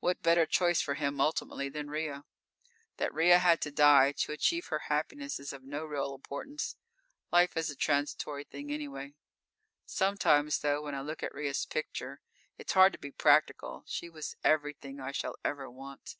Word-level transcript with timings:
What 0.00 0.20
better 0.20 0.44
choice 0.44 0.82
for 0.82 0.92
him 0.92 1.22
ultimately 1.22 1.70
than 1.70 1.88
Ria? 1.88 2.26
That 2.98 3.14
Ria 3.14 3.38
had 3.38 3.62
to 3.62 3.70
die 3.70 4.12
to 4.12 4.30
achieve 4.32 4.66
her 4.66 4.78
happiness 4.90 5.40
is 5.40 5.54
of 5.54 5.62
no 5.64 5.86
real 5.86 6.14
importance. 6.14 6.76
Life 7.32 7.56
is 7.56 7.70
a 7.70 7.74
transitory 7.76 8.44
thing 8.44 8.70
anyway. 8.70 9.14
Sometimes, 9.86 10.58
though, 10.58 10.82
when 10.82 10.94
I 10.94 11.00
look 11.00 11.22
at 11.22 11.32
Ria's 11.32 11.64
picture, 11.64 12.20
it's 12.58 12.74
hard 12.74 12.92
to 12.92 12.98
be 12.98 13.10
practical. 13.10 13.84
She 13.86 14.10
was 14.10 14.36
everything 14.44 15.00
I 15.00 15.12
shall 15.12 15.36
ever 15.46 15.70
want. 15.70 16.14